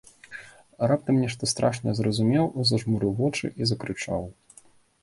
[0.91, 4.21] Раптам нешта страшнае зразумеў, зажмурыў вочы і закрычаў.